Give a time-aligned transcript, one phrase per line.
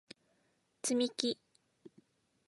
[0.81, 1.37] つみき